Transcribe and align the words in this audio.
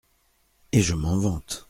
Et 0.71 0.81
je 0.81 0.95
m’en 0.95 1.17
vante… 1.19 1.59